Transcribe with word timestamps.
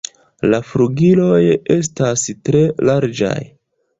La 0.53 0.59
flugiloj 0.69 1.41
estas 1.75 2.25
tre 2.49 2.65
larĝaj. 2.91 3.37